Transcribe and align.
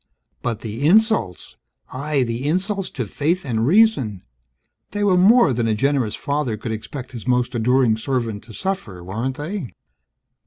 But 0.41 0.61
the 0.61 0.87
insults, 0.87 1.57
aye, 1.93 2.23
the 2.23 2.47
insults 2.47 2.89
to 2.89 3.05
faith 3.05 3.45
and 3.45 3.67
reason! 3.67 4.23
They 4.93 5.03
were 5.03 5.15
more 5.15 5.53
than 5.53 5.67
a 5.67 5.75
generous 5.75 6.15
Father 6.15 6.57
could 6.57 6.71
expect 6.71 7.11
His 7.11 7.27
most 7.27 7.53
adoring 7.53 7.95
servant 7.97 8.43
to 8.45 8.51
suffer, 8.53 9.03
weren't 9.03 9.37
they? 9.37 9.75